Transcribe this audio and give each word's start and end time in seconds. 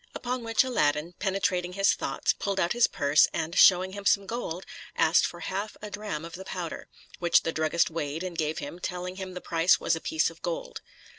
Upon 0.15 0.43
which 0.43 0.63
Aladdin, 0.63 1.13
penetrating 1.19 1.73
his 1.73 1.93
thoughts, 1.93 2.33
pulled 2.33 2.59
out 2.59 2.73
his 2.73 2.87
purse, 2.87 3.27
and, 3.33 3.55
showing 3.55 3.91
him 3.91 4.03
some 4.03 4.25
gold, 4.25 4.65
asked 4.95 5.27
for 5.27 5.41
half 5.41 5.77
a 5.79 5.91
dram 5.91 6.25
of 6.25 6.33
the 6.33 6.43
powder, 6.43 6.87
which 7.19 7.43
the 7.43 7.51
druggist 7.51 7.91
weighed 7.91 8.23
and 8.23 8.35
gave 8.35 8.57
him, 8.57 8.79
telling 8.79 9.17
him 9.17 9.35
the 9.35 9.41
price 9.41 9.79
was 9.79 9.95
a 9.95 10.01
piece 10.01 10.31
of 10.31 10.41
gold. 10.41 10.81